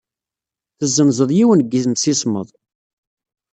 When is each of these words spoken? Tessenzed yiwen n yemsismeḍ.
Tessenzed 0.77 1.29
yiwen 1.37 1.65
n 1.67 1.69
yemsismeḍ. 1.79 2.47